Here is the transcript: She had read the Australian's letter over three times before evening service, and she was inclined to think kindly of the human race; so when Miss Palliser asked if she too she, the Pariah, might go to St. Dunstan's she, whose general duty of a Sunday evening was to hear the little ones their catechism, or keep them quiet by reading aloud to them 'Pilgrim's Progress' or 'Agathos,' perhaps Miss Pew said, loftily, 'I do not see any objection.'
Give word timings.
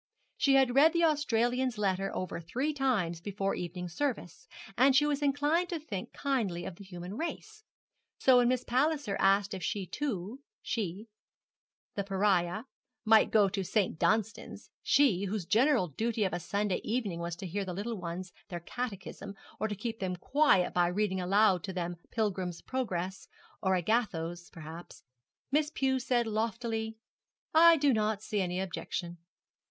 She 0.35 0.55
had 0.55 0.73
read 0.73 0.93
the 0.93 1.03
Australian's 1.03 1.77
letter 1.77 2.09
over 2.15 2.41
three 2.41 2.73
times 2.73 3.21
before 3.21 3.53
evening 3.53 3.87
service, 3.87 4.47
and 4.75 4.95
she 4.95 5.05
was 5.05 5.21
inclined 5.21 5.69
to 5.69 5.79
think 5.79 6.11
kindly 6.11 6.65
of 6.65 6.77
the 6.77 6.83
human 6.83 7.15
race; 7.17 7.63
so 8.17 8.37
when 8.37 8.47
Miss 8.47 8.63
Palliser 8.63 9.15
asked 9.19 9.53
if 9.53 9.61
she 9.61 9.85
too 9.85 10.39
she, 10.63 11.07
the 11.93 12.03
Pariah, 12.03 12.63
might 13.05 13.29
go 13.29 13.47
to 13.49 13.63
St. 13.63 13.99
Dunstan's 13.99 14.71
she, 14.81 15.25
whose 15.25 15.45
general 15.45 15.89
duty 15.89 16.23
of 16.23 16.33
a 16.33 16.39
Sunday 16.39 16.81
evening 16.83 17.19
was 17.19 17.35
to 17.35 17.45
hear 17.45 17.63
the 17.63 17.71
little 17.75 17.99
ones 18.01 18.33
their 18.49 18.61
catechism, 18.61 19.35
or 19.59 19.67
keep 19.67 19.99
them 19.99 20.15
quiet 20.15 20.73
by 20.73 20.87
reading 20.87 21.21
aloud 21.21 21.63
to 21.65 21.73
them 21.73 21.97
'Pilgrim's 22.09 22.63
Progress' 22.63 23.27
or 23.61 23.75
'Agathos,' 23.75 24.49
perhaps 24.49 25.03
Miss 25.51 25.69
Pew 25.69 25.99
said, 25.99 26.25
loftily, 26.25 26.97
'I 27.53 27.77
do 27.77 27.93
not 27.93 28.23
see 28.23 28.41
any 28.41 28.59
objection.' 28.59 29.19